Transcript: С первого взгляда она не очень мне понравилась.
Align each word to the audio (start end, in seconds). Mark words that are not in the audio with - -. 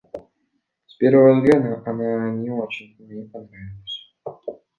С 0.87 0.95
первого 0.95 1.35
взгляда 1.35 1.83
она 1.85 2.31
не 2.31 2.49
очень 2.49 2.95
мне 2.97 3.29
понравилась. 3.29 4.15